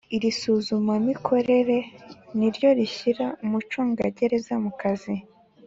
Irisuzumamikorere 0.15 1.77
niryo 2.37 2.69
rishyira 2.77 3.25
umucungagereza 3.43 4.53
mukazi 4.63 5.15